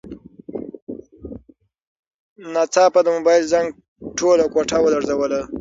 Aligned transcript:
ناڅاپه 2.53 2.99
د 3.03 3.07
موبایل 3.15 3.43
زنګ 3.51 3.67
ټوله 4.17 4.45
کوټه 4.53 4.77
ولړزوله. 4.81 5.39